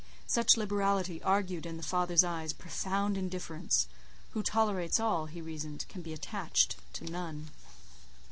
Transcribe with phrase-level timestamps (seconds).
[0.25, 6.11] Such liberality argued in the father's eyes profound indifference—who tolerates all, he reasoned, can be
[6.11, 7.51] attached to none.